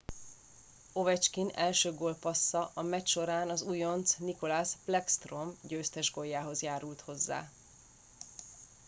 ovechkin 0.93 1.49
első 1.53 1.91
gólpassza 1.93 2.71
a 2.73 2.81
meccs 2.81 3.07
során 3.07 3.49
az 3.49 3.61
újonc 3.61 4.15
nicklas 4.17 4.69
backstrom 4.85 5.57
győztes 5.61 6.11
góljához 6.11 6.61
járult 6.61 7.01
hozzá 7.01 7.49